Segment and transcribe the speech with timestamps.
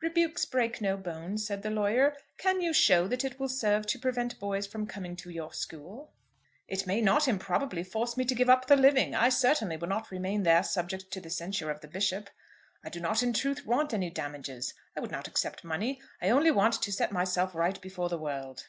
[0.00, 2.16] "Rebukes break no bones," said the lawyer.
[2.38, 6.12] "Can you show that it will serve to prevent boys from coming to your school?"
[6.68, 9.12] "It may not improbably force me to give up the living.
[9.16, 12.30] I certainly will not remain there subject to the censure of the Bishop.
[12.84, 14.72] I do not in truth want any damages.
[14.96, 16.00] I would not accept money.
[16.20, 18.68] I only want to set myself right before the world."